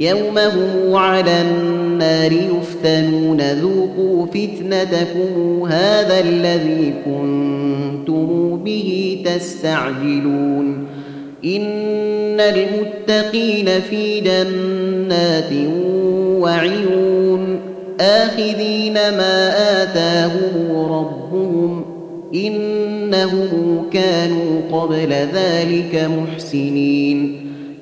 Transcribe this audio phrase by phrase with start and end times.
[0.00, 10.86] يوم هم على النار يفتنون ذوقوا فتنتكم هذا الذي كنتم به تستعجلون
[11.44, 15.52] إن المتقين في جنات
[16.40, 17.60] وعيون
[18.00, 19.52] آخذين ما
[19.82, 21.84] آتاهم ربهم
[22.34, 27.49] إنهم كانوا قبل ذلك محسنين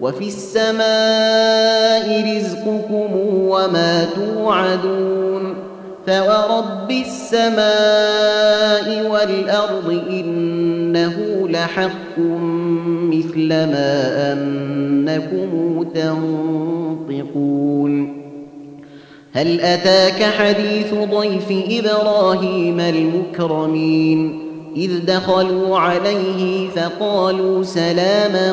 [0.00, 0.76] وفي السماء
[2.36, 5.54] رزقكم وما توعدون
[6.06, 7.66] فورب السماء
[9.10, 12.18] والأرض إنه لحق
[13.10, 17.58] مثل ما أنكم تنطقون
[19.32, 28.52] هل أتاك حديث ضيف إبراهيم المكرمين إذ دخلوا عليه فقالوا سلاما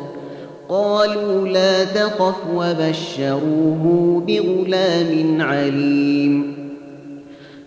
[0.71, 6.55] قالوا لا تخف وبشروه بغلام عليم.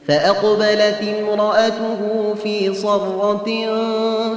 [0.08, 3.48] فأقبلت امرأته في صرة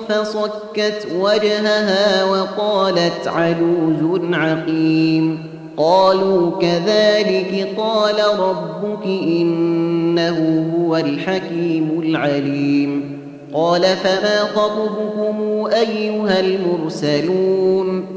[0.09, 5.43] فصكت وجهها وقالت عجوز عقيم.
[5.77, 13.19] قالوا كذلك قال ربك إنه هو الحكيم العليم.
[13.53, 18.16] قال فما خطبكم أيها المرسلون؟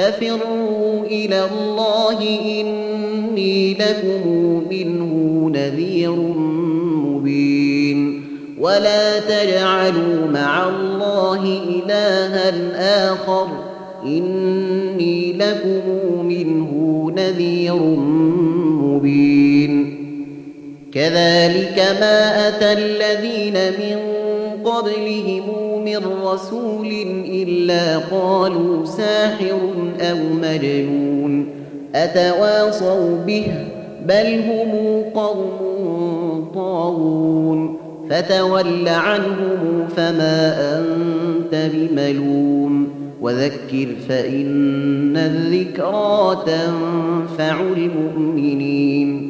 [0.00, 2.18] ففروا إلى الله
[2.60, 4.28] إني لكم
[4.70, 6.12] منه نذير
[7.06, 8.24] مبين.
[8.58, 13.46] ولا تجعلوا مع الله إلها آخر.
[14.04, 15.82] إني لكم
[16.26, 17.82] منه نذير
[18.82, 19.96] مبين.
[20.94, 24.19] كذلك ما أتى الذين من
[24.64, 25.44] قبلهم
[25.84, 26.92] من رسول
[27.26, 29.58] إلا قالوا ساحر
[30.00, 31.46] أو مجنون.
[31.94, 33.46] أتواصوا به؟
[34.06, 37.76] بل هم قوم طاغون.
[38.10, 42.88] فتول عنهم فما أنت بملوم.
[43.20, 49.29] وذكر فإن الذكرى تنفع المؤمنين.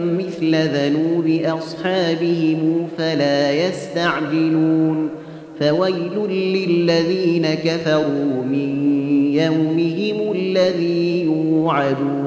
[0.41, 5.09] مثل ذنوب أصحابهم فلا يستعجلون
[5.59, 8.71] فويل للذين كفروا من
[9.33, 12.20] يومهم الذي يوعدون